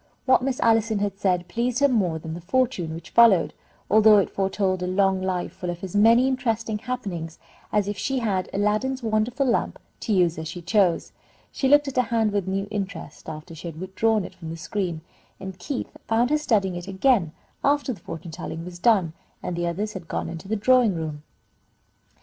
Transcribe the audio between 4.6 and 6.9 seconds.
a long life full of as many interesting